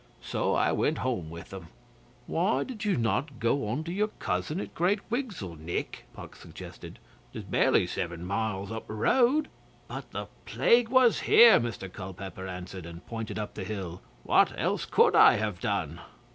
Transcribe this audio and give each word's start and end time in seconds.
So 0.23 0.55
I 0.55 0.71
went 0.71 0.97
home 1.05 1.29
with 1.29 1.53
'em.' 1.53 1.67
'Why 2.25 2.63
did 2.63 2.83
you 2.85 2.97
not 2.97 3.37
go 3.37 3.67
on 3.67 3.83
to 3.83 3.93
your 3.93 4.07
cousin 4.07 4.59
at 4.59 4.73
Great 4.73 4.99
Wigsell, 5.11 5.55
Nick?' 5.57 6.05
Puck 6.11 6.35
suggested. 6.35 6.97
''tis 7.35 7.43
barely 7.43 7.85
seven 7.85 8.25
mile 8.25 8.73
up 8.73 8.87
the 8.87 8.95
road.' 8.95 9.47
'But 9.87 10.09
the 10.09 10.25
plague 10.47 10.89
was 10.89 11.19
here,' 11.29 11.59
Mr 11.59 11.87
Culpeper 11.93 12.47
answered, 12.47 12.87
and 12.87 13.05
pointed 13.05 13.37
up 13.37 13.53
the 13.53 13.63
hill. 13.63 14.01
'What 14.23 14.51
else 14.59 14.85
could 14.85 15.13
I 15.15 15.33
have 15.35 15.59
done? 15.59 15.99